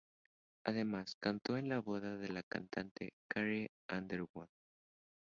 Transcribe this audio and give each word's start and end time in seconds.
Además, 0.65 1.15
cantó 1.19 1.57
en 1.57 1.69
la 1.69 1.77
boda 1.79 2.17
de 2.17 2.29
la 2.29 2.41
cantante 2.41 3.13
Carrie 3.29 3.69
Underwood. 3.87 4.49